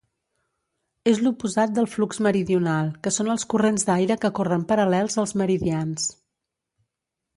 És 1.11 1.19
l'oposat 1.25 1.75
del 1.75 1.89
flux 1.95 2.21
meridional, 2.27 2.89
que 3.07 3.13
són 3.19 3.29
els 3.35 3.45
corrents 3.55 3.85
d'aire 3.91 4.19
que 4.25 4.33
corren 4.41 4.65
paral·lels 4.73 5.19
als 5.25 5.35
meridians. 5.43 6.09